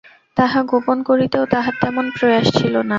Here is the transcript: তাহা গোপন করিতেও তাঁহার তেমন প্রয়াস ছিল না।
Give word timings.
তাহা 0.37 0.59
গোপন 0.63 0.97
করিতেও 1.05 1.43
তাঁহার 1.45 1.75
তেমন 1.81 2.05
প্রয়াস 2.15 2.47
ছিল 2.57 2.73
না। 2.77 2.89